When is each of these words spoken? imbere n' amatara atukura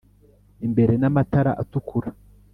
imbere 0.65 0.93
n' 1.01 1.07
amatara 1.09 1.51
atukura 1.61 2.09